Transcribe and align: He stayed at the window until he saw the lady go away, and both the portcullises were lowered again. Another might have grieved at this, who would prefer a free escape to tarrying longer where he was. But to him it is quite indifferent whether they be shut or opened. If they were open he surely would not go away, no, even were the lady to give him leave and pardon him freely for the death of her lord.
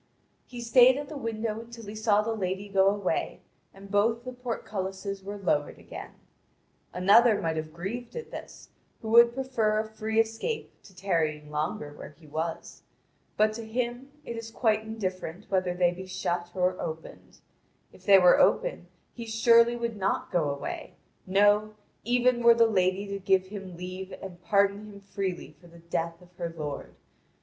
He 0.47 0.61
stayed 0.61 0.97
at 0.97 1.09
the 1.09 1.15
window 1.15 1.59
until 1.59 1.85
he 1.85 1.93
saw 1.93 2.23
the 2.23 2.33
lady 2.33 2.67
go 2.67 2.87
away, 2.87 3.41
and 3.71 3.91
both 3.91 4.23
the 4.23 4.33
portcullises 4.33 5.23
were 5.23 5.37
lowered 5.37 5.77
again. 5.77 6.13
Another 6.91 7.39
might 7.39 7.55
have 7.55 7.71
grieved 7.71 8.15
at 8.15 8.31
this, 8.31 8.69
who 9.03 9.09
would 9.09 9.35
prefer 9.35 9.77
a 9.77 9.87
free 9.87 10.19
escape 10.19 10.73
to 10.85 10.95
tarrying 10.95 11.51
longer 11.51 11.93
where 11.93 12.15
he 12.19 12.25
was. 12.25 12.81
But 13.37 13.53
to 13.53 13.63
him 13.63 14.09
it 14.25 14.35
is 14.35 14.49
quite 14.49 14.81
indifferent 14.81 15.45
whether 15.51 15.75
they 15.75 15.91
be 15.91 16.07
shut 16.07 16.49
or 16.55 16.81
opened. 16.81 17.37
If 17.93 18.03
they 18.03 18.17
were 18.17 18.39
open 18.39 18.87
he 19.13 19.27
surely 19.27 19.75
would 19.75 19.97
not 19.97 20.31
go 20.31 20.49
away, 20.49 20.95
no, 21.27 21.75
even 22.03 22.41
were 22.41 22.55
the 22.55 22.65
lady 22.65 23.05
to 23.09 23.19
give 23.19 23.45
him 23.45 23.77
leave 23.77 24.13
and 24.19 24.41
pardon 24.41 24.85
him 24.87 24.99
freely 25.01 25.55
for 25.61 25.67
the 25.67 25.77
death 25.77 26.19
of 26.23 26.33
her 26.37 26.51
lord. 26.57 26.95